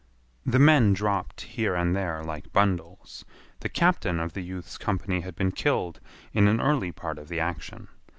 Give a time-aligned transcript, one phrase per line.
[0.47, 3.23] The men dropped here and there like bundles.
[3.59, 5.99] The captain of the youth's company had been killed
[6.33, 7.87] in an early part of the action.